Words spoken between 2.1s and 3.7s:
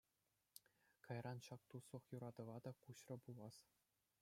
юратӑва та куҫрӗ пулас.